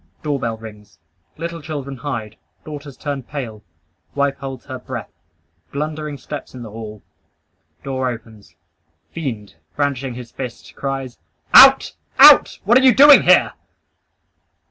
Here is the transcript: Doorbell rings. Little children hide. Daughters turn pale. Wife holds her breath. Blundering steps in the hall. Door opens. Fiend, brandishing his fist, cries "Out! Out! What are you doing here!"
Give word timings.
Doorbell 0.23 0.57
rings. 0.57 0.97
Little 1.37 1.61
children 1.61 1.97
hide. 1.97 2.35
Daughters 2.65 2.97
turn 2.97 3.21
pale. 3.21 3.61
Wife 4.15 4.37
holds 4.37 4.65
her 4.65 4.79
breath. 4.79 5.11
Blundering 5.71 6.17
steps 6.17 6.55
in 6.55 6.63
the 6.63 6.71
hall. 6.71 7.03
Door 7.83 8.09
opens. 8.09 8.55
Fiend, 9.11 9.57
brandishing 9.75 10.15
his 10.15 10.31
fist, 10.31 10.75
cries 10.75 11.19
"Out! 11.53 11.93
Out! 12.17 12.57
What 12.63 12.79
are 12.79 12.83
you 12.83 12.95
doing 12.95 13.21
here!" 13.21 13.53